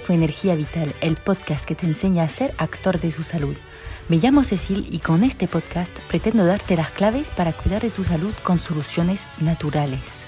Tu 0.00 0.12
energía 0.12 0.54
vital, 0.54 0.94
el 1.00 1.16
podcast 1.16 1.64
que 1.64 1.74
te 1.74 1.86
enseña 1.86 2.22
a 2.22 2.28
ser 2.28 2.54
actor 2.58 3.00
de 3.00 3.10
su 3.10 3.22
salud. 3.22 3.56
Me 4.08 4.18
llamo 4.18 4.44
Cecil 4.44 4.86
y 4.90 4.98
con 4.98 5.24
este 5.24 5.48
podcast 5.48 5.90
pretendo 6.08 6.44
darte 6.44 6.76
las 6.76 6.90
claves 6.90 7.30
para 7.30 7.54
cuidar 7.54 7.80
de 7.80 7.90
tu 7.90 8.04
salud 8.04 8.34
con 8.42 8.58
soluciones 8.58 9.26
naturales. 9.38 10.24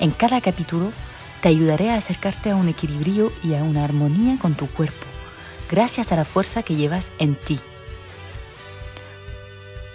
En 0.00 0.10
cada 0.10 0.40
capítulo 0.40 0.92
te 1.40 1.48
ayudaré 1.48 1.90
a 1.90 1.96
acercarte 1.96 2.50
a 2.50 2.56
un 2.56 2.68
equilibrio 2.68 3.32
y 3.44 3.54
a 3.54 3.62
una 3.62 3.84
armonía 3.84 4.38
con 4.40 4.54
tu 4.54 4.66
cuerpo, 4.66 5.06
gracias 5.70 6.10
a 6.10 6.16
la 6.16 6.24
fuerza 6.24 6.64
que 6.64 6.74
llevas 6.74 7.12
en 7.18 7.36
ti. 7.36 7.60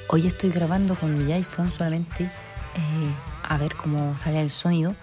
Hoy 0.07 0.25
estoy 0.25 0.51
grabando 0.51 0.95
con 0.95 1.25
mi 1.25 1.33
iPhone 1.33 1.71
solamente 1.73 2.23
eh, 2.23 3.11
a 3.43 3.57
ver 3.57 3.75
cómo 3.75 4.17
sale 4.17 4.41
el 4.41 4.49
sonido. 4.49 4.95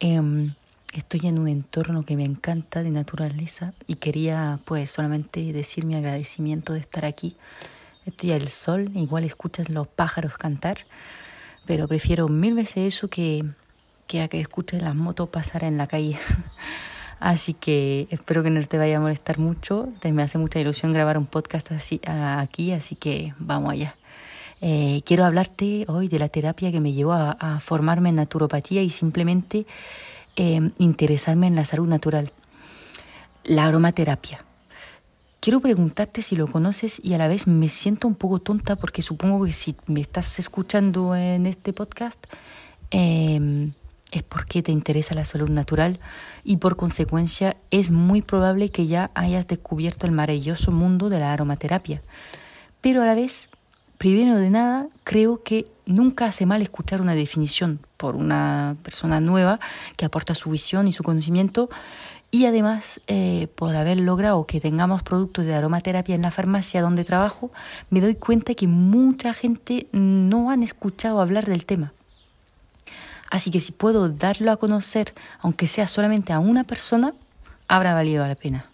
Em, 0.00 0.54
Estoy 0.92 1.20
en 1.24 1.38
un 1.38 1.48
entorno 1.48 2.04
que 2.04 2.16
me 2.16 2.24
encanta 2.24 2.82
de 2.82 2.90
naturaleza 2.90 3.72
y 3.86 3.94
quería 3.94 4.60
pues 4.66 4.90
solamente 4.90 5.50
decir 5.54 5.86
mi 5.86 5.94
agradecimiento 5.94 6.74
de 6.74 6.80
estar 6.80 7.06
aquí. 7.06 7.34
Estoy 8.04 8.32
al 8.32 8.48
sol, 8.48 8.90
igual 8.94 9.24
escuchas 9.24 9.70
los 9.70 9.88
pájaros 9.88 10.36
cantar, 10.36 10.76
pero 11.64 11.88
prefiero 11.88 12.28
mil 12.28 12.52
veces 12.52 12.94
eso 12.94 13.08
que, 13.08 13.42
que 14.06 14.20
a 14.20 14.28
que 14.28 14.38
escuches 14.38 14.82
las 14.82 14.94
motos 14.94 15.30
pasar 15.30 15.64
en 15.64 15.78
la 15.78 15.86
calle. 15.86 16.18
así 17.20 17.54
que 17.54 18.06
espero 18.10 18.42
que 18.42 18.50
no 18.50 18.62
te 18.66 18.76
vaya 18.76 18.98
a 18.98 19.00
molestar 19.00 19.38
mucho. 19.38 19.88
Me 20.04 20.22
hace 20.22 20.36
mucha 20.36 20.60
ilusión 20.60 20.92
grabar 20.92 21.16
un 21.16 21.24
podcast 21.24 21.72
así, 21.72 22.02
aquí, 22.04 22.70
así 22.72 22.96
que 22.96 23.32
vamos 23.38 23.72
allá. 23.72 23.96
Eh, 24.60 25.00
quiero 25.06 25.24
hablarte 25.24 25.86
hoy 25.88 26.08
de 26.08 26.18
la 26.18 26.28
terapia 26.28 26.70
que 26.70 26.80
me 26.80 26.92
llevó 26.92 27.14
a 27.14 27.60
formarme 27.60 28.10
en 28.10 28.16
naturopatía 28.16 28.82
y 28.82 28.90
simplemente 28.90 29.64
Em, 30.34 30.72
interesarme 30.78 31.46
en 31.46 31.56
la 31.56 31.66
salud 31.66 31.86
natural, 31.86 32.32
la 33.44 33.66
aromaterapia. 33.66 34.42
Quiero 35.40 35.60
preguntarte 35.60 36.22
si 36.22 36.36
lo 36.36 36.46
conoces 36.46 37.02
y 37.04 37.12
a 37.12 37.18
la 37.18 37.28
vez 37.28 37.46
me 37.46 37.68
siento 37.68 38.08
un 38.08 38.14
poco 38.14 38.38
tonta 38.38 38.76
porque 38.76 39.02
supongo 39.02 39.44
que 39.44 39.52
si 39.52 39.76
me 39.86 40.00
estás 40.00 40.38
escuchando 40.38 41.14
en 41.14 41.44
este 41.44 41.74
podcast 41.74 42.18
em, 42.90 43.74
es 44.10 44.22
porque 44.22 44.62
te 44.62 44.72
interesa 44.72 45.14
la 45.14 45.26
salud 45.26 45.50
natural 45.50 46.00
y 46.44 46.56
por 46.56 46.76
consecuencia 46.76 47.58
es 47.70 47.90
muy 47.90 48.22
probable 48.22 48.70
que 48.70 48.86
ya 48.86 49.10
hayas 49.14 49.46
descubierto 49.46 50.06
el 50.06 50.12
maravilloso 50.12 50.72
mundo 50.72 51.10
de 51.10 51.18
la 51.18 51.34
aromaterapia. 51.34 52.00
Pero 52.80 53.02
a 53.02 53.06
la 53.06 53.14
vez 53.14 53.50
Primero 54.02 54.36
de 54.36 54.50
nada, 54.50 54.88
creo 55.04 55.44
que 55.44 55.64
nunca 55.86 56.26
hace 56.26 56.46
mal 56.46 56.62
escuchar 56.62 57.00
una 57.00 57.14
definición 57.14 57.80
por 57.96 58.16
una 58.16 58.76
persona 58.82 59.20
nueva 59.20 59.58
que 59.96 60.04
aporta 60.04 60.34
su 60.34 60.50
visión 60.50 60.88
y 60.88 60.92
su 60.92 61.02
conocimiento 61.02 61.68
y 62.30 62.46
además 62.46 63.00
eh, 63.08 63.48
por 63.56 63.76
haber 63.76 64.00
logrado 64.00 64.46
que 64.46 64.58
tengamos 64.58 65.02
productos 65.02 65.44
de 65.44 65.54
aromaterapia 65.54 66.14
en 66.14 66.22
la 66.22 66.30
farmacia 66.30 66.80
donde 66.80 67.04
trabajo, 67.04 67.52
me 67.90 68.00
doy 68.00 68.14
cuenta 68.14 68.54
que 68.54 68.66
mucha 68.66 69.34
gente 69.34 69.86
no 69.92 70.50
han 70.50 70.62
escuchado 70.62 71.20
hablar 71.20 71.44
del 71.44 71.66
tema. 71.66 71.92
Así 73.30 73.50
que 73.50 73.60
si 73.60 73.72
puedo 73.72 74.08
darlo 74.08 74.50
a 74.50 74.56
conocer, 74.56 75.12
aunque 75.40 75.66
sea 75.66 75.86
solamente 75.86 76.32
a 76.32 76.38
una 76.38 76.64
persona, 76.64 77.12
habrá 77.68 77.92
valido 77.92 78.26
la 78.26 78.34
pena. 78.34 78.66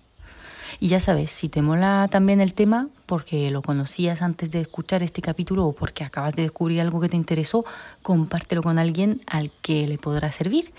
Y 0.79 0.89
ya 0.89 1.01
sabes, 1.01 1.33
si 1.33 1.48
te 1.48 1.61
mola 1.61 2.06
también 2.11 2.41
el 2.41 2.55
tema, 2.55 2.89
porque 3.09 3.51
lo 3.51 3.62
conocías 3.62 4.20
antes 4.20 4.51
de 4.51 4.61
escuchar 4.61 5.03
este 5.03 5.23
capítulo 5.23 5.64
o 5.64 5.73
porque 5.73 6.05
acabas 6.05 6.37
de 6.37 6.42
descubrir 6.42 6.83
algo 6.83 7.01
que 7.01 7.08
te 7.08 7.17
interesó, 7.17 7.64
compártelo 8.02 8.63
con 8.63 8.79
alguien 8.79 9.23
al 9.27 9.51
que 9.63 9.89
le 9.89 9.96
podrá 9.96 10.30
servir. 10.30 10.73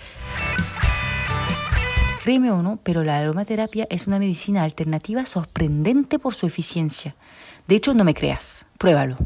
Créeme 2.22 2.52
o 2.52 2.62
no, 2.62 2.78
pero 2.84 3.02
la 3.02 3.18
aromaterapia 3.18 3.88
es 3.90 4.06
una 4.06 4.20
medicina 4.20 4.62
alternativa 4.62 5.26
sorprendente 5.26 6.20
por 6.20 6.34
su 6.34 6.46
eficiencia. 6.46 7.16
De 7.66 7.74
hecho, 7.74 7.94
no 7.94 8.04
me 8.04 8.14
creas, 8.14 8.64
pruébalo. 8.78 9.16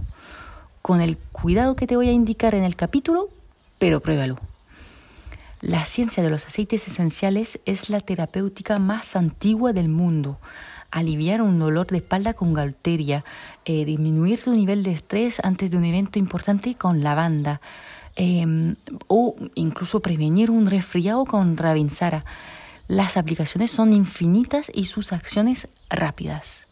Con 0.80 1.02
el 1.02 1.18
cuidado 1.18 1.76
que 1.76 1.86
te 1.86 1.96
voy 1.96 2.08
a 2.08 2.12
indicar 2.12 2.54
en 2.54 2.64
el 2.64 2.74
capítulo, 2.74 3.28
pero 3.78 4.00
pruébalo. 4.00 4.38
La 5.60 5.84
ciencia 5.84 6.22
de 6.22 6.30
los 6.30 6.46
aceites 6.46 6.88
esenciales 6.88 7.60
es 7.66 7.90
la 7.90 8.00
terapéutica 8.00 8.78
más 8.78 9.14
antigua 9.14 9.74
del 9.74 9.90
mundo. 9.90 10.38
Aliviar 10.94 11.42
un 11.42 11.58
dolor 11.58 11.88
de 11.88 11.96
espalda 11.96 12.34
con 12.34 12.54
galteria, 12.54 13.24
eh, 13.64 13.84
disminuir 13.84 14.38
su 14.38 14.52
nivel 14.52 14.84
de 14.84 14.92
estrés 14.92 15.40
antes 15.42 15.72
de 15.72 15.76
un 15.76 15.84
evento 15.84 16.20
importante 16.20 16.76
con 16.76 17.02
lavanda, 17.02 17.60
em, 18.14 18.76
o 19.08 19.34
incluso 19.56 19.98
prevenir 19.98 20.52
un 20.52 20.66
resfriado 20.66 21.24
con 21.24 21.56
ravinsara. 21.56 22.24
Las 22.86 23.16
aplicaciones 23.16 23.72
son 23.72 23.92
infinitas 23.92 24.70
y 24.72 24.84
sus 24.84 25.12
acciones 25.12 25.66
rápidas. 25.90 26.68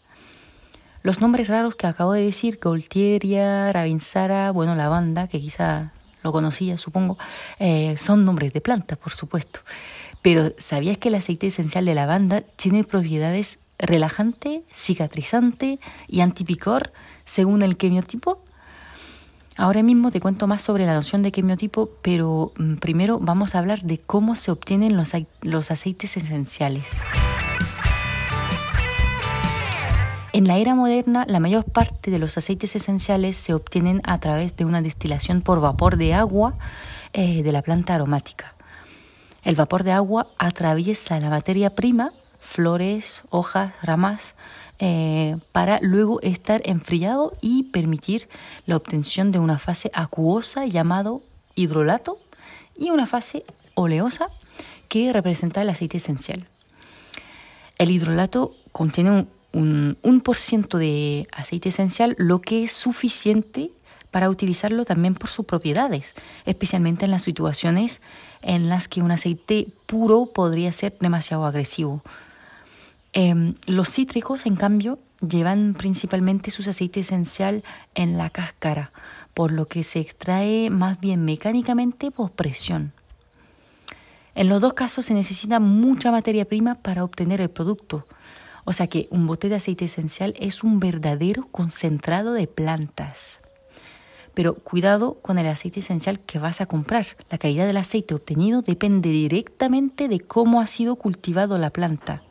Los 1.03 1.21
nombres 1.21 1.49
raros 1.49 1.75
que 1.75 1.89
acabo 1.89 2.13
de 2.13 2.23
decir, 2.23 2.61
Golteria, 2.63 3.73
Ravinsara, 3.73 4.53
bueno, 4.53 4.77
lavanda, 4.77 5.27
que 5.27 5.41
quizá 5.41 5.91
lo 6.23 6.31
conocía, 6.31 6.79
supongo, 6.79 7.19
eh, 7.59 7.97
son 7.97 8.25
nombres 8.25 8.53
de 8.53 8.61
plantas, 8.61 8.99
por 8.99 9.13
supuesto. 9.13 9.59
Pero 10.23 10.53
¿sabías 10.59 10.99
que 10.99 11.09
el 11.09 11.17
aceite 11.17 11.49
esencial 11.49 11.87
de 11.87 11.97
lavanda 11.97 12.43
tiene 12.55 12.85
propiedades 12.85 13.59
relajante, 13.83 14.65
cicatrizante 14.73 15.79
y 16.09 16.21
antipicor 16.21 16.93
según 17.25 17.63
el 17.63 17.77
quimiotipo? 17.77 18.43
Ahora 19.59 19.83
mismo 19.83 20.11
te 20.11 20.21
cuento 20.21 20.47
más 20.47 20.63
sobre 20.63 20.87
la 20.87 20.95
noción 20.95 21.23
de 21.23 21.31
quimiotipo, 21.31 21.91
pero 22.01 22.53
mm, 22.57 22.77
primero 22.77 23.19
vamos 23.19 23.55
a 23.55 23.59
hablar 23.59 23.83
de 23.83 23.99
cómo 23.99 24.35
se 24.35 24.51
obtienen 24.51 24.97
los, 24.97 25.13
los 25.43 25.71
aceites 25.71 26.17
esenciales. 26.17 26.87
En 30.33 30.49
la 30.49 30.57
era 30.57 30.75
moderna, 30.75 31.27
la 31.29 31.41
mayor 31.41 31.65
parte 31.65 32.11
de 32.11 32.19
los 32.19 32.39
aceites 32.39 32.75
esenciales 32.75 33.37
se 33.37 33.53
obtienen 33.53 34.01
a 34.05 34.19
través 34.19 34.57
de 34.57 34.65
una 34.65 34.81
destilación 34.81 35.43
por 35.43 35.61
vapor 35.61 35.99
de 35.99 36.15
agua 36.15 36.55
eh, 37.13 37.43
de 37.43 37.53
la 37.53 37.61
planta 37.61 37.95
aromática. 37.95 38.55
El 39.45 39.57
vapor 39.57 39.85
de 39.85 39.93
agua 39.93 40.29
atraviesa 40.39 41.21
la 41.21 41.29
materia 41.29 41.75
prima, 41.75 42.13
flores, 42.43 43.23
hojas, 43.31 43.73
ramas, 43.83 44.35
eh, 44.79 45.37
para 45.53 45.79
luego 45.81 46.21
estar 46.21 46.61
enfriado 46.65 47.33
y 47.41 47.65
permitir 47.65 48.29
la 48.67 48.77
obtención 48.77 49.33
de 49.33 49.39
una 49.39 49.57
fase 49.57 49.91
acuosa 49.95 50.67
llamado 50.67 51.23
hidrolato 51.55 52.19
y 52.77 52.91
una 52.91 53.07
fase 53.07 53.45
oleosa 53.75 54.29
que 54.89 55.13
representa 55.13 55.63
el 55.63 55.71
aceite 55.71 55.97
esencial. 55.97 56.47
El 57.79 57.91
hidrolato 57.91 58.55
contiene 58.73 59.11
un 59.11 59.29
un 59.53 59.99
1% 60.03 60.79
de 60.79 61.29
aceite 61.33 61.69
esencial, 61.69 62.15
lo 62.19 62.41
que 62.41 62.65
es 62.65 62.73
suficiente 62.73 63.71
para 64.11 64.29
utilizarlo 64.29 64.85
también 64.85 65.15
por 65.15 65.31
sus 65.31 65.47
propiedades, 65.47 66.15
especialmente 66.45 67.05
en 67.05 67.11
las 67.11 67.23
situaciones 67.23 68.03
en 68.43 68.69
las 68.69 68.89
que 68.89 69.03
un 69.03 69.11
aceite 69.11 69.69
puro 69.87 70.27
podría 70.27 70.73
ser 70.73 70.97
demasiado 71.01 71.47
agresivo. 71.47 72.03
Em, 73.13 73.55
los 73.67 73.91
cítricos, 73.91 74.47
en 74.47 74.57
cambio, 74.57 74.99
llevan 75.21 75.75
principalmente 75.75 76.51
su 76.51 76.69
aceite 76.69 77.01
esencial 77.01 77.63
en 77.95 78.17
la 78.17 78.31
cáscara, 78.31 78.91
por 79.35 79.53
lo 79.53 79.67
que 79.67 79.83
se 79.83 80.01
extrae 80.01 80.71
más 80.71 80.99
bien 80.99 81.25
mecánicamente 81.25 82.11
por 82.11 82.33
presión. 82.33 82.93
En 84.35 84.49
los 84.49 84.63
dos 84.63 84.73
casos 84.73 85.05
se 85.05 85.15
necesita 85.15 85.61
mucha 85.61 86.11
materia 86.11 86.47
prima 86.47 86.77
para 86.77 87.05
obtener 87.05 87.43
el 87.43 87.51
producto, 87.51 88.07
o 88.65 88.73
sea 88.73 88.87
que 88.87 89.09
un 89.11 89.27
bote 89.27 89.51
de 89.51 89.57
aceite 89.57 89.85
esencial 89.85 90.35
es 90.39 90.65
un 90.65 90.81
verdadero 90.81 91.47
concentrado 91.51 92.33
de 92.33 92.47
plantas. 92.47 93.41
Pero 94.33 94.55
cuidado 94.55 95.19
con 95.21 95.39
el 95.39 95.47
aceite 95.49 95.81
esencial 95.81 96.19
que 96.19 96.39
vas 96.39 96.63
a 96.63 96.67
comprar. 96.67 97.07
La 97.29 97.37
calidad 97.37 97.67
del 97.67 97.77
aceite 97.77 98.15
obtenido 98.15 98.63
depende 98.63 99.11
directamente 99.11 100.09
de 100.09 100.21
cómo 100.21 100.63
ha 100.63 100.67
sido 100.67 100.97
cultivado 100.97 101.59
la 101.59 101.69
planta. 101.69 102.23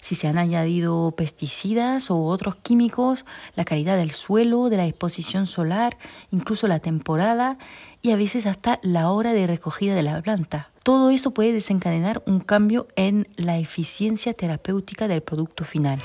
Si 0.00 0.14
se 0.14 0.28
han 0.28 0.38
añadido 0.38 1.12
pesticidas 1.16 2.10
o 2.10 2.24
otros 2.24 2.56
químicos, 2.56 3.24
la 3.54 3.64
calidad 3.64 3.96
del 3.96 4.12
suelo, 4.12 4.68
de 4.68 4.78
la 4.78 4.86
exposición 4.86 5.46
solar, 5.46 5.96
incluso 6.30 6.66
la 6.68 6.80
temporada 6.80 7.58
y 8.02 8.12
a 8.12 8.16
veces 8.16 8.46
hasta 8.46 8.78
la 8.82 9.10
hora 9.10 9.32
de 9.32 9.46
recogida 9.46 9.94
de 9.94 10.02
la 10.02 10.20
planta. 10.22 10.70
Todo 10.82 11.10
eso 11.10 11.32
puede 11.32 11.52
desencadenar 11.52 12.22
un 12.26 12.40
cambio 12.40 12.88
en 12.96 13.28
la 13.36 13.58
eficiencia 13.58 14.32
terapéutica 14.32 15.08
del 15.08 15.20
producto 15.20 15.64
final. 15.64 16.00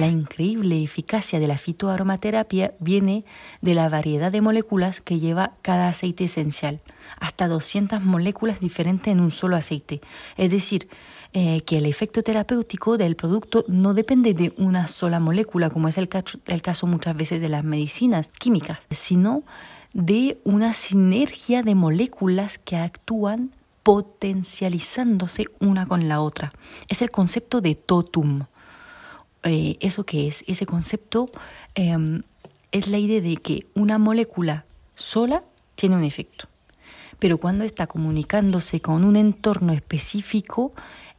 La 0.00 0.06
increíble 0.06 0.82
eficacia 0.82 1.38
de 1.40 1.46
la 1.46 1.58
fitoaromaterapia 1.58 2.72
viene 2.78 3.22
de 3.60 3.74
la 3.74 3.90
variedad 3.90 4.32
de 4.32 4.40
moléculas 4.40 5.02
que 5.02 5.18
lleva 5.18 5.52
cada 5.60 5.88
aceite 5.88 6.24
esencial, 6.24 6.80
hasta 7.18 7.48
200 7.48 8.02
moléculas 8.02 8.60
diferentes 8.60 9.12
en 9.12 9.20
un 9.20 9.30
solo 9.30 9.56
aceite. 9.56 10.00
Es 10.38 10.50
decir, 10.50 10.88
eh, 11.34 11.60
que 11.66 11.76
el 11.76 11.84
efecto 11.84 12.22
terapéutico 12.22 12.96
del 12.96 13.14
producto 13.14 13.66
no 13.68 13.92
depende 13.92 14.32
de 14.32 14.54
una 14.56 14.88
sola 14.88 15.20
molécula, 15.20 15.68
como 15.68 15.88
es 15.88 15.98
el 15.98 16.08
el 16.46 16.62
caso 16.62 16.86
muchas 16.86 17.14
veces 17.14 17.42
de 17.42 17.50
las 17.50 17.62
medicinas 17.62 18.28
químicas, 18.28 18.78
sino 18.90 19.42
de 19.92 20.40
una 20.44 20.72
sinergia 20.72 21.62
de 21.62 21.74
moléculas 21.74 22.56
que 22.56 22.76
actúan 22.76 23.50
potencializándose 23.82 25.44
una 25.58 25.84
con 25.84 26.08
la 26.08 26.22
otra. 26.22 26.52
Es 26.88 27.02
el 27.02 27.10
concepto 27.10 27.60
de 27.60 27.74
totum. 27.74 28.46
Eh, 29.42 29.76
¿Eso 29.80 30.04
qué 30.04 30.26
es? 30.26 30.44
Ese 30.46 30.66
concepto 30.66 31.30
em, 31.74 32.22
es 32.72 32.88
la 32.88 32.98
idea 32.98 33.20
de 33.20 33.36
que 33.36 33.66
una 33.74 33.98
molécula 33.98 34.64
sola 34.94 35.44
tiene 35.74 35.96
un 35.96 36.04
efecto, 36.04 36.48
pero 37.18 37.38
cuando 37.38 37.64
está 37.64 37.86
comunicándose 37.86 38.80
con 38.80 39.04
un 39.04 39.16
entorno 39.16 39.72
específico 39.72 40.72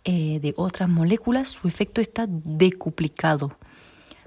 eh, 0.04 0.40
de 0.42 0.54
otras 0.56 0.88
moléculas, 0.88 1.50
su 1.50 1.68
efecto 1.68 2.02
está 2.02 2.28
decuplicado. 2.28 3.58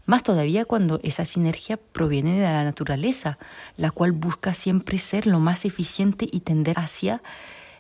Más 0.06 0.23
todavía 0.23 0.64
cuando 0.67 1.00
esa 1.02 1.25
sinergia 1.25 1.79
proviene 1.79 2.35
de 2.35 2.43
la 2.43 2.64
naturaleza, 2.64 3.38
la 3.76 3.91
cual 3.91 4.12
busca 4.12 4.52
siempre 4.52 4.99
ser 4.99 5.26
lo 5.26 5.41
más 5.41 5.64
eficiente 5.64 6.29
y 6.31 6.41
tender 6.41 6.79
hacia 6.79 7.23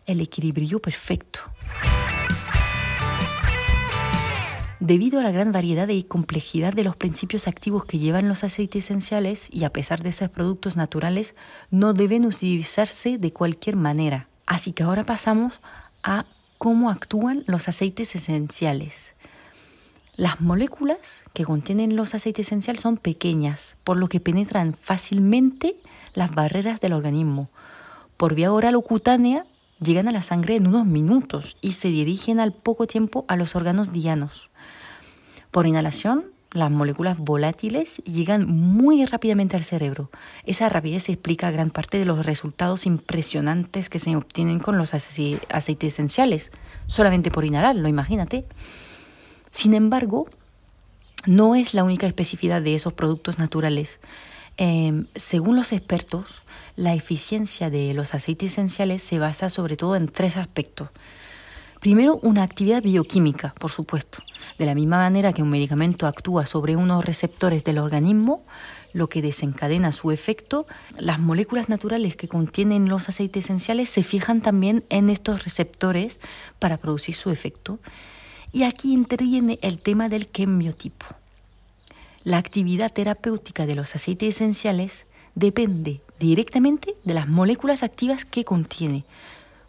el 0.06 0.20
equilibrio 0.20 0.80
perfecto. 0.80 1.40
Debido 4.84 5.18
a 5.18 5.22
la 5.22 5.30
gran 5.30 5.50
variedad 5.50 5.88
y 5.88 6.02
complejidad 6.02 6.74
de 6.74 6.84
los 6.84 6.94
principios 6.94 7.48
activos 7.48 7.86
que 7.86 7.98
llevan 7.98 8.28
los 8.28 8.44
aceites 8.44 8.84
esenciales 8.84 9.48
y 9.50 9.64
a 9.64 9.70
pesar 9.70 10.02
de 10.02 10.12
ser 10.12 10.30
productos 10.30 10.76
naturales, 10.76 11.34
no 11.70 11.94
deben 11.94 12.26
utilizarse 12.26 13.16
de 13.16 13.32
cualquier 13.32 13.76
manera. 13.76 14.28
Así 14.44 14.72
que 14.74 14.82
ahora 14.82 15.06
pasamos 15.06 15.58
a 16.02 16.26
cómo 16.58 16.90
actúan 16.90 17.44
los 17.46 17.66
aceites 17.66 18.14
esenciales. 18.14 19.14
Las 20.16 20.42
moléculas 20.42 21.24
que 21.32 21.46
contienen 21.46 21.96
los 21.96 22.14
aceites 22.14 22.48
esenciales 22.48 22.82
son 22.82 22.98
pequeñas, 22.98 23.76
por 23.84 23.96
lo 23.96 24.10
que 24.10 24.20
penetran 24.20 24.74
fácilmente 24.74 25.76
las 26.12 26.34
barreras 26.34 26.82
del 26.82 26.92
organismo. 26.92 27.48
Por 28.18 28.34
vía 28.34 28.52
oral 28.52 28.74
o 28.74 28.82
cutánea 28.82 29.46
llegan 29.84 30.08
a 30.08 30.12
la 30.12 30.22
sangre 30.22 30.56
en 30.56 30.66
unos 30.66 30.86
minutos 30.86 31.56
y 31.60 31.72
se 31.72 31.88
dirigen 31.88 32.40
al 32.40 32.52
poco 32.52 32.86
tiempo 32.86 33.24
a 33.28 33.36
los 33.36 33.54
órganos 33.54 33.92
dianos. 33.92 34.50
Por 35.50 35.66
inhalación, 35.66 36.34
las 36.54 36.70
moléculas 36.70 37.18
volátiles 37.18 37.98
llegan 38.04 38.48
muy 38.48 39.04
rápidamente 39.04 39.56
al 39.56 39.64
cerebro. 39.64 40.10
Esa 40.46 40.68
rapidez 40.68 41.08
explica 41.08 41.50
gran 41.50 41.70
parte 41.70 41.98
de 41.98 42.04
los 42.04 42.24
resultados 42.24 42.86
impresionantes 42.86 43.90
que 43.90 43.98
se 43.98 44.14
obtienen 44.16 44.60
con 44.60 44.78
los 44.78 44.94
aceites 44.94 45.94
esenciales, 45.94 46.52
solamente 46.86 47.30
por 47.30 47.44
inhalarlo, 47.44 47.88
imagínate. 47.88 48.44
Sin 49.50 49.74
embargo, 49.74 50.28
no 51.26 51.54
es 51.54 51.74
la 51.74 51.84
única 51.84 52.06
especificidad 52.06 52.62
de 52.62 52.74
esos 52.74 52.92
productos 52.92 53.38
naturales. 53.38 53.98
Em, 54.56 55.06
según 55.16 55.56
los 55.56 55.72
expertos, 55.72 56.42
la 56.76 56.94
eficiencia 56.94 57.70
de 57.70 57.92
los 57.94 58.14
aceites 58.14 58.52
esenciales 58.52 59.02
se 59.02 59.18
basa 59.18 59.48
sobre 59.48 59.76
todo 59.76 59.96
en 59.96 60.08
tres 60.08 60.36
aspectos. 60.36 60.90
Primero, 61.80 62.18
una 62.22 62.44
actividad 62.44 62.82
bioquímica, 62.82 63.52
por 63.58 63.70
supuesto. 63.70 64.18
De 64.58 64.64
la 64.64 64.74
misma 64.74 64.98
manera 64.98 65.32
que 65.32 65.42
un 65.42 65.50
medicamento 65.50 66.06
actúa 66.06 66.46
sobre 66.46 66.76
unos 66.76 67.04
receptores 67.04 67.62
del 67.64 67.78
organismo, 67.78 68.42
lo 68.94 69.08
que 69.08 69.20
desencadena 69.20 69.92
su 69.92 70.10
efecto, 70.10 70.66
las 70.96 71.18
moléculas 71.18 71.68
naturales 71.68 72.16
que 72.16 72.28
contienen 72.28 72.88
los 72.88 73.08
aceites 73.08 73.44
esenciales 73.44 73.90
se 73.90 74.02
fijan 74.02 74.40
también 74.40 74.84
en 74.88 75.10
estos 75.10 75.44
receptores 75.44 76.20
para 76.58 76.78
producir 76.78 77.16
su 77.16 77.30
efecto. 77.30 77.80
Y 78.52 78.62
aquí 78.62 78.94
interviene 78.94 79.58
el 79.60 79.80
tema 79.80 80.08
del 80.08 80.28
quimiotipo. 80.28 81.06
La 82.24 82.38
actividad 82.38 82.90
terapéutica 82.90 83.66
de 83.66 83.74
los 83.74 83.94
aceites 83.94 84.36
esenciales 84.36 85.04
depende 85.34 86.00
directamente 86.18 86.96
de 87.04 87.12
las 87.12 87.28
moléculas 87.28 87.82
activas 87.82 88.24
que 88.24 88.46
contiene. 88.46 89.04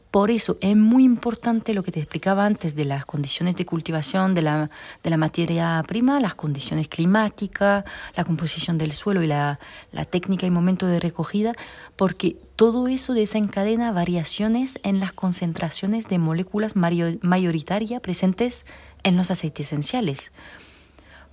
Por 0.10 0.32
eso 0.32 0.58
es 0.62 0.78
muy 0.78 1.04
importante 1.04 1.74
lo 1.74 1.84
que 1.84 1.92
te 1.92 2.00
explicaba 2.00 2.46
antes 2.46 2.74
de 2.74 2.86
las 2.86 3.06
condiciones 3.06 3.58
de 3.58 3.66
cultivación 3.66 4.34
de 4.34 4.44
la, 4.44 4.70
de 5.04 5.10
la 5.10 5.18
materia 5.18 5.84
prima, 5.86 6.22
las 6.22 6.36
condiciones 6.36 6.88
climáticas, 6.88 7.84
la 8.16 8.24
composición 8.24 8.78
del 8.78 8.94
suelo 8.94 9.22
y 9.22 9.28
la, 9.28 9.60
la 9.92 10.06
técnica 10.06 10.48
y 10.48 10.52
momento 10.52 10.88
de 10.88 11.02
recogida, 11.02 11.52
porque 11.98 12.38
todo 12.56 12.88
eso 12.88 13.14
desencadena 13.14 13.92
variaciones 13.92 14.80
en 14.84 15.02
las 15.02 15.12
concentraciones 15.12 16.08
de 16.08 16.20
moléculas 16.20 16.78
mayoritarias 16.78 18.00
presentes 18.00 18.66
en 19.04 19.18
los 19.18 19.30
aceites 19.30 19.68
esenciales. 19.68 20.32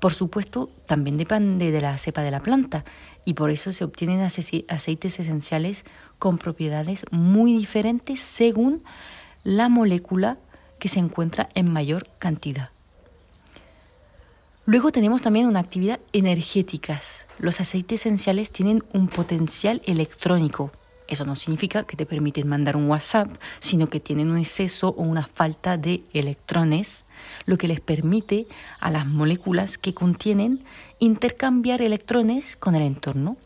Por 0.02 0.14
supuesto, 0.14 0.68
también 0.86 1.16
depende 1.16 1.70
de 1.70 1.80
la 1.80 1.96
cepa 1.96 2.22
de 2.22 2.32
la 2.32 2.42
planta 2.42 2.84
y 3.24 3.34
por 3.34 3.50
eso 3.50 3.70
se 3.70 3.84
obtienen 3.84 4.18
aceites 4.18 5.20
esenciales 5.20 5.84
con 6.18 6.38
propiedades 6.38 7.04
muy 7.12 7.56
diferentes 7.56 8.18
según 8.18 8.82
la 9.44 9.68
molécula 9.68 10.38
que 10.80 10.88
se 10.88 10.98
encuentra 10.98 11.50
en 11.54 11.72
mayor 11.72 12.08
cantidad. 12.18 12.70
Luego 14.66 14.90
tenemos 14.90 15.22
también 15.22 15.46
una 15.46 15.60
actividad 15.60 16.00
energética. 16.12 17.00
Los 17.38 17.60
aceites 17.60 18.00
esenciales 18.00 18.50
tienen 18.50 18.82
un 18.92 19.06
potencial 19.06 19.82
electrónico 19.86 20.72
eso 21.12 21.24
no 21.24 21.36
significa 21.36 21.84
que 21.84 21.96
te 21.96 22.06
permiten 22.06 22.48
mandar 22.48 22.76
un 22.76 22.88
WhatsApp, 22.88 23.28
sino 23.60 23.88
que 23.88 24.00
tienen 24.00 24.30
un 24.30 24.38
exceso 24.38 24.88
o 24.88 25.02
una 25.02 25.26
falta 25.26 25.76
de 25.76 26.02
electrones, 26.12 27.04
lo 27.46 27.58
que 27.58 27.68
les 27.68 27.80
permite 27.80 28.46
a 28.80 28.90
las 28.90 29.06
moléculas 29.06 29.78
que 29.78 29.94
contienen 29.94 30.64
intercambiar 30.98 31.82
electrones 31.82 32.56
con 32.56 32.74
el 32.74 32.82
entorno. 32.82 33.36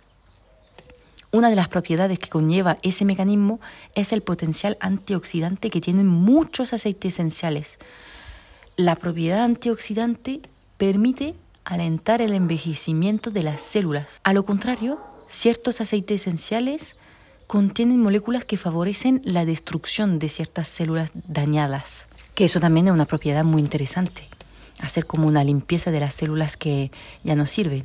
Una 1.32 1.50
de 1.50 1.56
las 1.56 1.68
propiedades 1.68 2.18
que 2.18 2.30
conlleva 2.30 2.76
ese 2.82 3.04
mecanismo 3.04 3.60
es 3.94 4.12
el 4.12 4.22
potencial 4.22 4.76
antioxidante 4.80 5.68
que 5.68 5.80
tienen 5.80 6.06
muchos 6.06 6.72
aceites 6.72 7.14
esenciales. 7.14 7.78
La 8.76 8.94
propiedad 8.94 9.42
antioxidante 9.42 10.40
permite 10.78 11.34
alentar 11.64 12.22
el 12.22 12.32
envejecimiento 12.32 13.30
de 13.30 13.42
las 13.42 13.60
células. 13.60 14.20
A 14.22 14.32
lo 14.32 14.44
contrario, 14.44 15.00
ciertos 15.26 15.80
aceites 15.80 16.22
esenciales 16.22 16.94
contienen 17.46 18.00
moléculas 18.00 18.44
que 18.44 18.56
favorecen 18.56 19.20
la 19.24 19.44
destrucción 19.44 20.18
de 20.18 20.28
ciertas 20.28 20.68
células 20.68 21.12
dañadas, 21.28 22.08
que 22.34 22.44
eso 22.44 22.60
también 22.60 22.88
es 22.88 22.92
una 22.92 23.06
propiedad 23.06 23.44
muy 23.44 23.62
interesante, 23.62 24.28
hacer 24.80 25.06
como 25.06 25.26
una 25.26 25.44
limpieza 25.44 25.90
de 25.90 26.00
las 26.00 26.14
células 26.14 26.56
que 26.56 26.90
ya 27.22 27.36
no 27.36 27.46
sirven. 27.46 27.84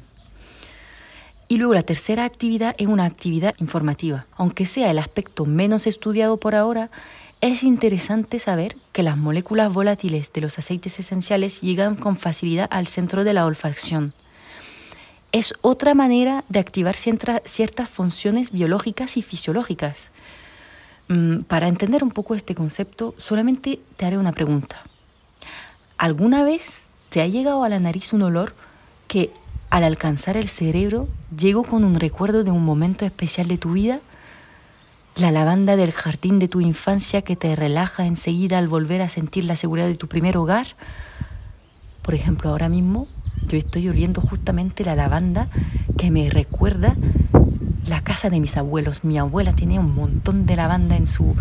Y 1.48 1.58
luego 1.58 1.74
la 1.74 1.84
tercera 1.84 2.24
actividad 2.24 2.76
es 2.78 2.88
una 2.88 3.06
actividad 3.06 3.56
informativa. 3.58 4.26
Aunque 4.38 4.66
sea 4.66 4.90
el 4.90 4.98
aspecto 4.98 5.46
menos 5.46 5.86
estudiado 5.86 6.38
por 6.38 6.56
ahora, 6.56 6.90
es 7.42 7.64
interesante 7.64 8.40
saber 8.40 8.78
que 8.94 9.04
las 9.04 9.18
moléculas 9.18 9.74
volátiles 9.74 10.32
de 10.32 10.42
los 10.42 10.58
aceites 10.58 10.98
esenciales 11.00 11.60
llegan 11.62 11.96
con 11.96 12.16
facilidad 12.16 12.68
al 12.72 12.88
centro 12.88 13.24
de 13.24 13.34
la 13.34 13.46
olfacción 13.46 14.14
es 15.32 15.54
otra 15.62 15.94
manera 15.94 16.44
de 16.50 16.60
activar 16.60 16.96
ciertas 16.96 17.90
funciones 17.90 18.52
biológicas 18.52 19.18
y 19.18 19.22
fisiológicas. 19.22 20.12
Mm, 21.08 21.42
para 21.44 21.68
entender 21.68 22.04
un 22.04 22.12
poco 22.12 22.36
este 22.36 22.56
concepto, 22.56 23.14
solamente 23.18 23.80
te 23.96 24.06
haré 24.06 24.18
una 24.18 24.34
pregunta. 24.34 24.84
¿Alguna 25.98 26.44
vez 26.44 26.88
te 27.10 27.22
ha 27.22 27.28
llegado 27.28 27.64
a 27.64 27.70
la 27.70 27.80
nariz 27.80 28.14
un 28.14 28.24
olor 28.24 28.54
que 29.08 29.32
al 29.70 29.84
alcanzar 29.84 30.36
el 30.36 30.48
cerebro 30.48 31.08
llegó 31.36 31.64
con 31.64 31.84
un 31.84 31.96
recuerdo 31.96 32.44
de 32.44 32.52
un 32.52 32.66
momento 32.66 33.06
especial 33.06 33.48
de 33.48 33.58
tu 33.58 33.74
vida? 33.74 34.02
La 35.16 35.32
lavanda 35.32 35.76
del 35.76 35.92
jardín 35.92 36.40
de 36.40 36.48
tu 36.48 36.62
infancia 36.62 37.22
que 37.22 37.36
te 37.36 37.56
relaja 37.56 38.06
enseguida 38.06 38.58
al 38.58 38.68
volver 38.68 39.02
a 39.02 39.10
sentir 39.10 39.46
la 39.46 39.56
seguridad 39.56 39.88
de 39.88 39.96
tu 39.96 40.08
primer 40.08 40.38
hogar. 40.38 40.68
Por 42.02 42.16
ejemplo, 42.16 42.50
ahora 42.50 42.70
mismo 42.70 43.08
yo 43.48 43.58
estoy 43.58 43.90
oliendo 43.90 44.22
justamente 44.22 44.84
la 44.86 44.96
lavanda 44.96 45.48
que 45.98 46.12
me 46.12 46.30
recuerda 46.30 46.96
la 47.88 48.02
casa 48.02 48.30
de 48.30 48.40
mis 48.40 48.58
abuelos. 48.58 49.04
Mi 49.04 49.18
abuela 49.18 49.54
tiene 49.54 49.80
un 49.80 49.94
montón 49.94 50.46
de 50.46 50.56
lavanda 50.56 50.96
en 50.96 51.08
su, 51.08 51.36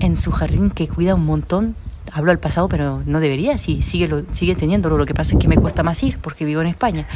en 0.00 0.16
su 0.16 0.32
jardín 0.32 0.70
que 0.70 0.88
cuida 0.88 1.14
un 1.14 1.24
montón. 1.24 1.76
Hablo 2.12 2.30
al 2.30 2.38
pasado, 2.38 2.68
pero 2.68 3.02
no 3.06 3.20
debería, 3.20 3.58
sí, 3.58 3.82
sigue, 3.82 4.08
lo, 4.08 4.22
sigue 4.32 4.54
teniéndolo. 4.54 4.98
Lo 4.98 5.06
que 5.06 5.14
pasa 5.14 5.34
es 5.34 5.40
que 5.40 5.48
me 5.48 5.56
cuesta 5.56 5.82
más 5.82 6.02
ir 6.02 6.18
porque 6.18 6.44
vivo 6.44 6.60
en 6.60 6.66
España. 6.68 7.06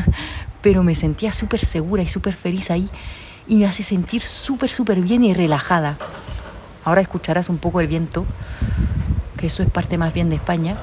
pero 0.62 0.82
me 0.82 0.94
sentía 0.94 1.32
súper 1.32 1.60
segura 1.60 2.02
y 2.02 2.08
súper 2.08 2.34
feliz 2.34 2.70
ahí 2.70 2.88
y 3.46 3.56
me 3.56 3.66
hace 3.66 3.82
sentir 3.82 4.20
súper, 4.20 4.68
súper 4.68 5.00
bien 5.00 5.24
y 5.24 5.34
relajada. 5.34 5.96
Ahora 6.84 7.00
escucharás 7.00 7.48
un 7.48 7.58
poco 7.58 7.80
el 7.80 7.86
viento, 7.86 8.24
que 9.38 9.46
eso 9.46 9.62
es 9.62 9.70
parte 9.70 9.98
más 9.98 10.12
bien 10.12 10.28
de 10.30 10.36
España, 10.36 10.76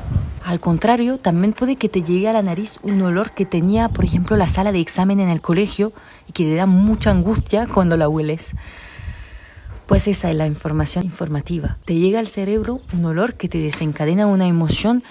al 0.46 0.60
contrario, 0.60 1.18
también 1.18 1.54
puede 1.54 1.76
que 1.76 1.90
te 1.90 2.04
llegue 2.04 2.30
a 2.30 2.34
la 2.34 2.44
nariz 2.44 2.78
un 2.84 3.02
olor 3.02 3.32
que 3.32 3.48
tenía, 3.48 3.90
por 3.90 4.06
ejemplo, 4.06 4.38
la 4.38 4.48
sala 4.48 4.72
de 4.72 4.80
examen 4.80 5.20
en 5.20 5.30
el 5.30 5.42
colegio 5.42 5.92
y 6.28 6.34
que 6.34 6.44
te 6.44 6.54
da 6.54 6.68
mucha 6.68 7.10
angustia 7.10 7.66
cuando 7.66 7.98
la 7.98 8.08
hueles. 8.08 8.52
Pues 9.88 10.08
esa 10.08 10.30
es 10.30 10.36
la 10.36 10.46
información 10.46 11.04
informativa. 11.04 11.80
Te 11.86 11.96
llega 11.96 12.20
al 12.20 12.28
cerebro 12.28 12.82
un 12.94 13.06
olor 13.06 13.34
que 13.34 13.50
te 13.50 13.58
desencadena 13.58 14.28
una 14.28 14.46
emoción 14.46 15.04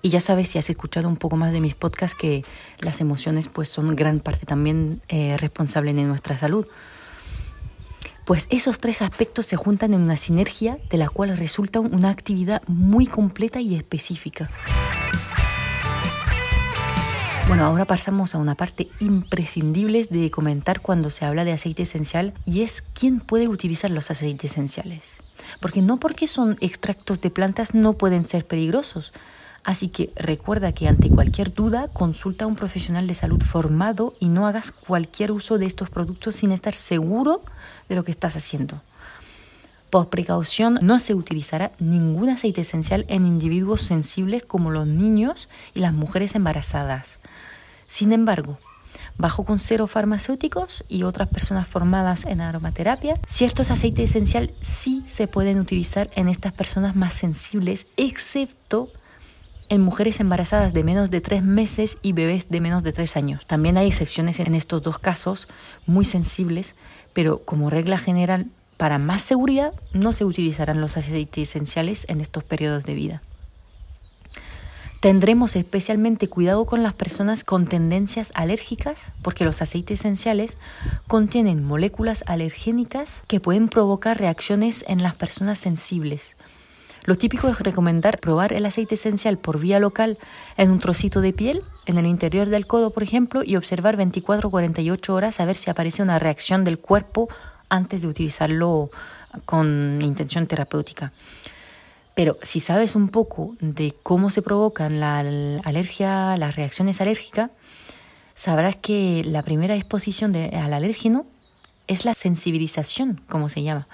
y 0.00 0.08
ya 0.08 0.20
sabes 0.20 0.48
si 0.48 0.58
has 0.58 0.70
escuchado 0.70 1.08
un 1.08 1.16
poco 1.16 1.36
más 1.36 1.52
de 1.52 1.60
mis 1.60 1.74
podcasts 1.74 2.16
que 2.18 2.42
las 2.78 3.02
emociones 3.02 3.48
pues 3.48 3.68
son 3.68 3.94
gran 3.96 4.20
parte 4.20 4.46
también 4.46 5.02
eh, 5.08 5.36
responsable 5.36 5.92
de 5.92 6.04
nuestra 6.04 6.38
salud. 6.38 6.66
Pues 8.24 8.46
esos 8.50 8.78
tres 8.78 9.02
aspectos 9.02 9.46
se 9.46 9.56
juntan 9.56 9.92
en 9.92 10.02
una 10.02 10.16
sinergia 10.16 10.78
de 10.90 10.98
la 10.98 11.08
cual 11.08 11.36
resulta 11.36 11.80
una 11.80 12.10
actividad 12.10 12.62
muy 12.66 13.06
completa 13.06 13.60
y 13.60 13.74
específica. 13.74 14.48
Bueno, 17.50 17.64
ahora 17.64 17.84
pasamos 17.84 18.36
a 18.36 18.38
una 18.38 18.54
parte 18.54 18.88
imprescindible 19.00 20.06
de 20.08 20.30
comentar 20.30 20.80
cuando 20.80 21.10
se 21.10 21.24
habla 21.24 21.44
de 21.44 21.50
aceite 21.50 21.82
esencial 21.82 22.32
y 22.46 22.62
es 22.62 22.84
quién 22.94 23.18
puede 23.18 23.48
utilizar 23.48 23.90
los 23.90 24.08
aceites 24.08 24.52
esenciales. 24.52 25.18
Porque 25.60 25.82
no 25.82 25.98
porque 25.98 26.28
son 26.28 26.56
extractos 26.60 27.20
de 27.20 27.30
plantas 27.30 27.74
no 27.74 27.94
pueden 27.94 28.28
ser 28.28 28.46
peligrosos. 28.46 29.12
Así 29.62 29.88
que 29.88 30.12
recuerda 30.16 30.72
que 30.72 30.88
ante 30.88 31.10
cualquier 31.10 31.52
duda 31.52 31.88
consulta 31.88 32.44
a 32.44 32.48
un 32.48 32.56
profesional 32.56 33.06
de 33.06 33.14
salud 33.14 33.42
formado 33.42 34.14
y 34.18 34.28
no 34.28 34.46
hagas 34.46 34.72
cualquier 34.72 35.32
uso 35.32 35.58
de 35.58 35.66
estos 35.66 35.90
productos 35.90 36.36
sin 36.36 36.50
estar 36.50 36.72
seguro 36.72 37.42
de 37.88 37.96
lo 37.96 38.04
que 38.04 38.10
estás 38.10 38.36
haciendo. 38.36 38.80
Por 39.90 40.08
precaución, 40.08 40.78
no 40.82 40.98
se 40.98 41.14
utilizará 41.14 41.72
ningún 41.78 42.30
aceite 42.30 42.60
esencial 42.60 43.04
en 43.08 43.26
individuos 43.26 43.82
sensibles 43.82 44.44
como 44.44 44.70
los 44.70 44.86
niños 44.86 45.48
y 45.74 45.80
las 45.80 45.92
mujeres 45.92 46.36
embarazadas. 46.36 47.18
Sin 47.88 48.12
embargo, 48.12 48.58
bajo 49.18 49.44
consejo 49.44 49.88
farmacéuticos 49.88 50.84
y 50.88 51.02
otras 51.02 51.28
personas 51.28 51.66
formadas 51.66 52.24
en 52.24 52.40
aromaterapia, 52.40 53.20
ciertos 53.26 53.72
aceites 53.72 54.10
esenciales 54.10 54.52
sí 54.60 55.02
se 55.06 55.26
pueden 55.26 55.58
utilizar 55.58 56.08
en 56.14 56.28
estas 56.28 56.52
personas 56.52 56.94
más 56.94 57.12
sensibles, 57.12 57.88
excepto 57.96 58.92
en 59.70 59.80
mujeres 59.80 60.20
embarazadas 60.20 60.74
de 60.74 60.84
menos 60.84 61.10
de 61.10 61.20
tres 61.20 61.42
meses 61.42 61.96
y 62.02 62.12
bebés 62.12 62.50
de 62.50 62.60
menos 62.60 62.82
de 62.82 62.92
tres 62.92 63.16
años. 63.16 63.46
También 63.46 63.78
hay 63.78 63.86
excepciones 63.86 64.40
en 64.40 64.54
estos 64.54 64.82
dos 64.82 64.98
casos 64.98 65.48
muy 65.86 66.04
sensibles, 66.04 66.74
pero 67.12 67.38
como 67.38 67.70
regla 67.70 67.96
general, 67.96 68.46
para 68.76 68.98
más 68.98 69.22
seguridad, 69.22 69.72
no 69.92 70.12
se 70.12 70.24
utilizarán 70.24 70.80
los 70.80 70.96
aceites 70.96 71.50
esenciales 71.50 72.04
en 72.08 72.20
estos 72.20 72.42
periodos 72.42 72.84
de 72.84 72.94
vida. 72.94 73.22
Tendremos 74.98 75.56
especialmente 75.56 76.28
cuidado 76.28 76.66
con 76.66 76.82
las 76.82 76.92
personas 76.92 77.44
con 77.44 77.66
tendencias 77.66 78.32
alérgicas 78.34 79.12
porque 79.22 79.44
los 79.44 79.62
aceites 79.62 80.00
esenciales 80.00 80.58
contienen 81.06 81.64
moléculas 81.64 82.22
alergénicas 82.26 83.22
que 83.26 83.40
pueden 83.40 83.68
provocar 83.68 84.18
reacciones 84.18 84.84
en 84.88 85.02
las 85.02 85.14
personas 85.14 85.58
sensibles. 85.58 86.36
Lo 87.04 87.16
típico 87.16 87.48
es 87.48 87.58
recomendar 87.60 88.20
probar 88.20 88.52
el 88.52 88.66
aceite 88.66 88.94
esencial 88.94 89.38
por 89.38 89.58
vía 89.58 89.78
local 89.78 90.18
en 90.56 90.70
un 90.70 90.80
trocito 90.80 91.20
de 91.20 91.32
piel, 91.32 91.62
en 91.86 91.98
el 91.98 92.06
interior 92.06 92.48
del 92.48 92.66
codo, 92.66 92.90
por 92.90 93.02
ejemplo, 93.02 93.42
y 93.44 93.56
observar 93.56 93.96
24 93.96 94.48
o 94.48 94.50
48 94.50 95.14
horas 95.14 95.40
a 95.40 95.44
ver 95.46 95.56
si 95.56 95.70
aparece 95.70 96.02
una 96.02 96.18
reacción 96.18 96.62
del 96.62 96.78
cuerpo 96.78 97.28
antes 97.68 98.02
de 98.02 98.08
utilizarlo 98.08 98.90
con 99.46 100.00
intención 100.02 100.46
terapéutica. 100.46 101.12
Pero 102.14 102.36
si 102.42 102.60
sabes 102.60 102.96
un 102.96 103.08
poco 103.08 103.56
de 103.60 103.94
cómo 104.02 104.30
se 104.30 104.42
provocan 104.42 105.00
la 105.00 105.18
alergia, 105.18 106.36
las 106.36 106.56
reacciones 106.56 107.00
alérgicas, 107.00 107.50
sabrás 108.34 108.76
que 108.76 109.22
la 109.24 109.42
primera 109.42 109.74
exposición 109.74 110.34
al 110.36 110.74
alérgeno 110.74 111.24
es 111.86 112.04
la 112.04 112.14
sensibilización, 112.14 113.22
como 113.28 113.48
se 113.48 113.62
llama. 113.62 113.88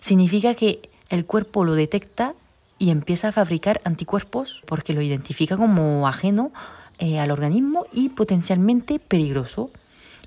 Significa 0.00 0.54
que 0.54 0.88
el 1.10 1.26
cuerpo 1.26 1.64
lo 1.64 1.74
detecta 1.74 2.34
y 2.78 2.90
empieza 2.90 3.28
a 3.28 3.32
fabricar 3.32 3.80
anticuerpos 3.84 4.62
porque 4.66 4.92
lo 4.92 5.02
identifica 5.02 5.56
como 5.56 6.06
ajeno 6.06 6.52
eh, 6.98 7.18
al 7.18 7.30
organismo 7.30 7.86
y 7.92 8.10
potencialmente 8.10 8.98
peligroso 8.98 9.70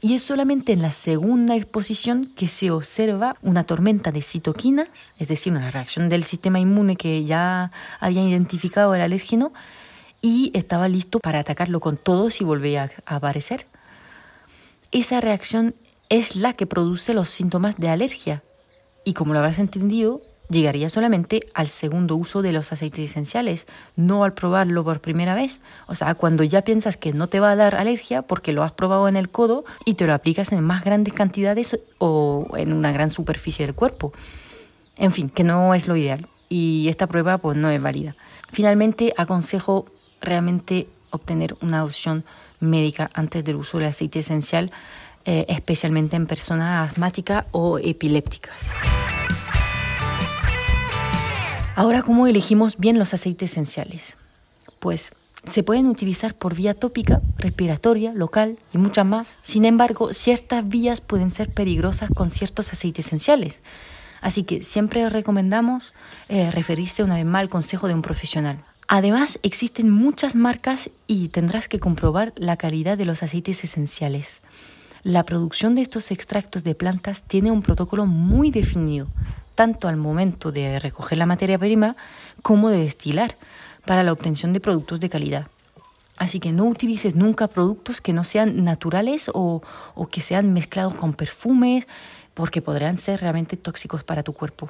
y 0.01 0.13
es 0.13 0.23
solamente 0.23 0.71
en 0.71 0.81
la 0.81 0.91
segunda 0.91 1.55
exposición 1.55 2.31
que 2.35 2.47
se 2.47 2.71
observa 2.71 3.35
una 3.41 3.65
tormenta 3.65 4.11
de 4.11 4.21
citoquinas, 4.21 5.13
es 5.17 5.27
decir, 5.27 5.51
una 5.51 5.71
reacción 5.71 6.07
del 6.07 6.23
sistema 6.23 6.59
inmune 6.59 6.95
que 6.95 7.25
ya 7.25 7.69
había 7.99 8.23
identificado 8.23 8.95
el 8.95 9.01
alérgeno 9.01 9.51
y 10.21 10.51
estaba 10.53 10.87
listo 10.87 11.19
para 11.19 11.39
atacarlo 11.39 11.81
con 11.81 11.97
todo 11.97 12.29
si 12.29 12.45
volvía 12.45 12.91
a 13.05 13.15
aparecer. 13.15 13.67
Esa 14.91 15.19
reacción 15.19 15.75
es 16.07 16.35
la 16.35 16.53
que 16.53 16.65
produce 16.65 17.13
los 17.13 17.29
síntomas 17.29 17.77
de 17.77 17.89
alergia 17.89 18.41
y 19.03 19.13
como 19.13 19.33
lo 19.33 19.39
habrás 19.39 19.59
entendido, 19.59 20.21
llegaría 20.49 20.89
solamente 20.89 21.41
al 21.53 21.67
segundo 21.67 22.15
uso 22.15 22.41
de 22.41 22.51
los 22.51 22.71
aceites 22.73 23.11
esenciales, 23.11 23.67
no 23.95 24.23
al 24.23 24.33
probarlo 24.33 24.83
por 24.83 24.99
primera 24.99 25.35
vez. 25.35 25.59
O 25.87 25.95
sea, 25.95 26.15
cuando 26.15 26.43
ya 26.43 26.63
piensas 26.63 26.97
que 26.97 27.13
no 27.13 27.27
te 27.27 27.39
va 27.39 27.51
a 27.51 27.55
dar 27.55 27.75
alergia 27.75 28.23
porque 28.23 28.51
lo 28.51 28.63
has 28.63 28.71
probado 28.71 29.07
en 29.07 29.15
el 29.15 29.29
codo 29.29 29.63
y 29.85 29.93
te 29.93 30.07
lo 30.07 30.13
aplicas 30.13 30.51
en 30.51 30.63
más 30.63 30.83
grandes 30.83 31.13
cantidades 31.13 31.79
o 31.99 32.47
en 32.55 32.73
una 32.73 32.91
gran 32.91 33.09
superficie 33.09 33.65
del 33.65 33.75
cuerpo. 33.75 34.11
En 34.97 35.13
fin, 35.13 35.29
que 35.29 35.43
no 35.43 35.73
es 35.73 35.87
lo 35.87 35.95
ideal 35.95 36.27
y 36.49 36.87
esta 36.89 37.07
prueba 37.07 37.37
pues 37.37 37.55
no 37.55 37.69
es 37.69 37.81
válida. 37.81 38.15
Finalmente, 38.51 39.13
aconsejo 39.15 39.85
realmente 40.19 40.87
obtener 41.11 41.55
una 41.61 41.83
opción 41.83 42.25
médica 42.59 43.09
antes 43.13 43.45
del 43.45 43.55
uso 43.55 43.77
del 43.77 43.87
aceite 43.87 44.19
esencial, 44.19 44.71
eh, 45.25 45.45
especialmente 45.47 46.15
en 46.15 46.27
personas 46.27 46.91
asmáticas 46.91 47.45
o 47.51 47.77
epilépticas. 47.79 48.71
Ahora, 51.79 52.01
¿cómo 52.01 52.27
elegimos 52.27 52.77
bien 52.77 52.99
los 52.99 53.13
aceites 53.13 53.51
esenciales? 53.51 54.17
Pues 54.79 55.13
se 55.45 55.63
pueden 55.63 55.87
utilizar 55.87 56.35
por 56.35 56.53
vía 56.53 56.73
tópica, 56.73 57.21
respiratoria, 57.37 58.11
local 58.11 58.59
y 58.73 58.77
muchas 58.77 59.05
más. 59.05 59.37
Sin 59.41 59.63
embargo, 59.63 60.11
ciertas 60.11 60.67
vías 60.67 60.99
pueden 60.99 61.31
ser 61.31 61.53
peligrosas 61.53 62.09
con 62.13 62.31
ciertos 62.31 62.73
aceites 62.73 63.05
esenciales. 63.05 63.61
Así 64.19 64.43
que 64.43 64.61
siempre 64.61 65.07
recomendamos 65.07 65.93
eh, 66.27 66.51
referirse 66.51 67.01
una 67.01 67.15
vez 67.15 67.25
más 67.25 67.39
al 67.39 67.49
consejo 67.49 67.87
de 67.87 67.93
un 67.93 68.01
profesional. 68.01 68.61
Además, 68.89 69.39
existen 69.41 69.89
muchas 69.89 70.35
marcas 70.35 70.89
y 71.07 71.29
tendrás 71.29 71.69
que 71.69 71.79
comprobar 71.79 72.33
la 72.35 72.57
calidad 72.57 72.97
de 72.97 73.05
los 73.05 73.23
aceites 73.23 73.63
esenciales. 73.63 74.41
La 75.03 75.23
producción 75.23 75.75
de 75.75 75.81
estos 75.81 76.11
extractos 76.11 76.65
de 76.65 76.75
plantas 76.75 77.23
tiene 77.23 77.51
un 77.51 77.61
protocolo 77.61 78.05
muy 78.05 78.51
definido 78.51 79.07
tanto 79.59 79.89
al 79.89 79.97
momento 79.97 80.53
de 80.53 80.79
recoger 80.79 81.17
la 81.17 81.25
materia 81.25 81.59
prima 81.59 81.97
como 82.41 82.69
de 82.69 82.77
destilar 82.77 83.35
para 83.85 84.03
la 84.03 84.13
obtención 84.13 84.53
de 84.53 84.61
productos 84.61 85.01
de 85.01 85.09
calidad. 85.09 85.47
Así 86.15 86.39
que 86.39 86.53
no 86.53 86.63
utilices 86.63 87.13
nunca 87.13 87.49
productos 87.49 87.99
que 87.99 88.13
no 88.13 88.23
sean 88.23 88.63
naturales 88.63 89.29
o, 89.33 89.61
que 90.09 90.21
sean 90.21 90.53
mezclados 90.53 90.95
con 90.95 91.11
perfumes 91.11 91.89
porque 92.35 92.61
podrían 92.61 92.97
ser 92.97 93.19
realmente 93.19 93.57
tóxicos 93.57 94.05
para 94.05 94.23
tu 94.23 94.31
cuerpo. 94.31 94.69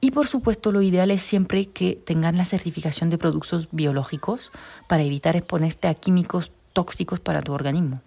Y 0.00 0.12
por 0.12 0.28
supuesto 0.28 0.70
lo 0.70 0.80
ideal 0.80 1.10
es 1.10 1.22
siempre 1.22 1.66
que 1.66 1.96
tengan 1.96 2.36
la 2.36 2.44
certificación 2.44 3.10
de 3.10 3.18
productos 3.18 3.66
biológicos 3.72 4.52
para 4.86 5.02
evitar 5.02 5.34
exponerte 5.34 5.88
a 5.88 5.94
químicos 5.94 6.52
tóxicos 6.72 7.18
para 7.18 7.42
tu 7.42 7.52
organismo. 7.52 8.00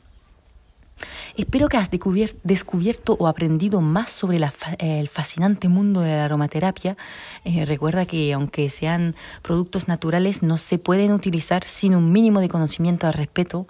Espero 1.37 1.69
que 1.69 1.77
has 1.77 1.89
descubierto 1.89 3.15
o 3.19 3.27
aprendido 3.27 3.81
más 3.81 4.11
sobre 4.11 4.39
el 4.79 5.07
fascinante 5.07 5.69
mundo 5.69 6.01
de 6.01 6.09
la 6.09 6.25
aromaterapia. 6.25 6.97
Eh, 7.45 7.65
recuerda 7.65 8.05
que 8.05 8.33
aunque 8.33 8.69
sean 8.69 9.15
productos 9.41 9.87
naturales, 9.87 10.43
no 10.43 10.57
se 10.57 10.77
pueden 10.77 11.13
utilizar 11.13 11.63
sin 11.63 11.95
un 11.95 12.11
mínimo 12.11 12.41
de 12.41 12.49
conocimiento 12.49 13.07
al 13.07 13.13
respeto. 13.13 13.67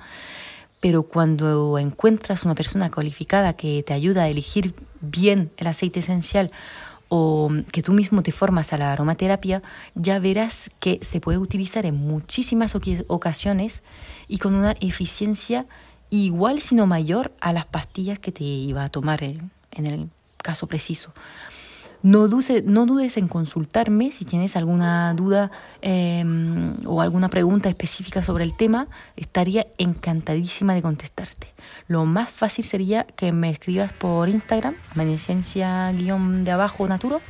Pero 0.80 1.04
cuando 1.04 1.78
encuentras 1.78 2.44
una 2.44 2.56
persona 2.56 2.90
cualificada 2.90 3.54
que 3.54 3.84
te 3.84 3.94
ayuda 3.94 4.24
a 4.24 4.30
elegir 4.30 4.74
bien 5.02 5.52
el 5.58 5.68
aceite 5.68 6.00
esencial 6.00 6.52
o 7.10 7.52
que 7.72 7.82
tú 7.82 7.92
mismo 7.94 8.24
te 8.24 8.32
formas 8.32 8.72
a 8.72 8.78
la 8.78 8.94
aromaterapia, 8.94 9.62
ya 9.96 10.20
verás 10.20 10.72
que 10.80 11.00
se 11.02 11.20
puede 11.20 11.38
utilizar 11.38 11.86
en 11.86 11.96
muchísimas 11.96 12.76
ocasiones 13.08 13.84
y 14.28 14.38
con 14.38 14.56
una 14.56 14.76
eficiencia 14.80 15.66
igual 16.10 16.60
sino 16.62 16.86
mayor 16.88 17.32
a 17.40 17.54
las 17.54 17.66
pastillas 17.66 18.20
que 18.20 18.32
te 18.32 18.44
iba 18.44 18.84
a 18.84 18.90
tomar 18.90 19.24
en, 19.24 19.52
el 19.72 20.10
caso 20.38 20.68
preciso. 20.68 21.14
No, 22.02 22.30
no, 22.30 22.86
dudes 22.86 23.18
en 23.18 23.28
consultarme 23.28 24.12
si 24.12 24.24
tienes 24.24 24.56
alguna 24.56 25.14
duda 25.14 25.52
em, 25.82 26.78
o 26.86 27.02
alguna 27.02 27.28
pregunta 27.28 27.68
específica 27.68 28.22
sobre 28.22 28.46
el 28.46 28.56
tema. 28.56 28.88
Estaría 29.18 29.68
encantadísima 29.78 30.74
de 30.74 30.82
contestarte. 30.82 31.48
Lo 31.88 32.06
más 32.06 32.30
fácil 32.30 32.64
sería 32.64 33.04
que 33.04 33.34
me 33.34 33.50
escribas 33.50 33.92
por 33.92 34.30
Instagram, 34.30 34.76
de 34.96 36.52
abajo 36.52 36.88
naturo, 36.88 37.22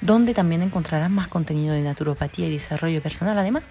donde 0.00 0.34
también 0.34 0.62
encontrarás 0.62 1.10
más 1.10 1.28
contenido 1.28 1.74
de 1.74 1.82
naturopatía 1.82 2.48
y 2.48 2.50
desarrollo 2.50 3.00
personal 3.02 3.38
además. 3.38 3.62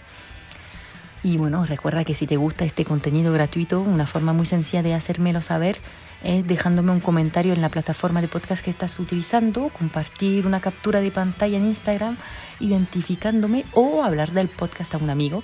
Y 1.21 1.37
bueno, 1.37 1.65
recuerda 1.65 2.05
que 2.05 2.13
si 2.13 2.27
te 2.27 2.37
gusta 2.37 2.63
este 2.63 2.85
contenido 2.85 3.33
gratuito, 3.33 3.81
una 3.81 4.07
forma 4.07 4.31
muy 4.31 4.45
sencilla 4.45 4.83
de 4.83 4.93
hacérmelo 4.93 5.41
saber 5.41 5.79
es 6.23 6.45
dejándome 6.47 6.91
un 6.91 6.99
comentario 7.01 7.53
en 7.53 7.61
la 7.61 7.69
plataforma 7.69 8.21
de 8.21 8.27
podcast 8.27 8.63
que 8.63 8.69
estás 8.69 8.99
utilizando, 8.99 9.69
compartir 9.69 10.47
una 10.47 10.61
captura 10.61 11.01
de 11.01 11.11
pantalla 11.11 11.57
en 11.57 11.65
Instagram, 11.65 12.17
identificándome 12.59 13.65
o 13.73 14.03
hablar 14.03 14.31
del 14.31 14.47
podcast 14.49 14.95
a 14.95 14.97
un 14.97 15.09
amigo. 15.09 15.43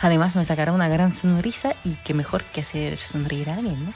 Además 0.00 0.36
me 0.36 0.44
sacará 0.44 0.72
una 0.72 0.88
gran 0.88 1.12
sonrisa 1.12 1.74
y 1.84 1.96
qué 1.96 2.14
mejor 2.14 2.44
que 2.44 2.62
hacer 2.62 2.98
sonreír 2.98 3.50
a 3.50 3.56
alguien, 3.56 3.84
¿no? 3.84 3.92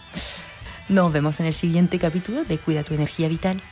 Nos 0.90 1.10
vemos 1.10 1.40
en 1.40 1.46
el 1.46 1.54
siguiente 1.54 1.98
capítulo 1.98 2.44
de 2.44 2.58
Cuida 2.58 2.84
tu 2.84 2.92
energía 2.92 3.28
vital. 3.28 3.62